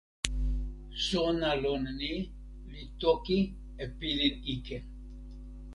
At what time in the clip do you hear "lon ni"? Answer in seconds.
1.63-2.13